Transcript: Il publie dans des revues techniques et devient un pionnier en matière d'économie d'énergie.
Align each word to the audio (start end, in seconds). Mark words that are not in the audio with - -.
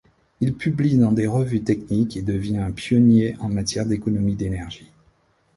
Il 0.39 0.55
publie 0.55 0.97
dans 0.97 1.11
des 1.11 1.27
revues 1.27 1.63
techniques 1.63 2.17
et 2.17 2.23
devient 2.23 2.57
un 2.57 2.71
pionnier 2.71 3.37
en 3.39 3.49
matière 3.49 3.85
d'économie 3.85 4.33
d'énergie. 4.35 4.89